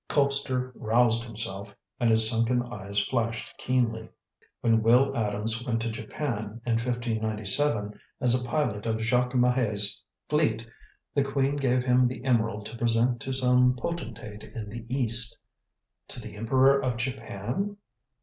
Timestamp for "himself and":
1.23-2.09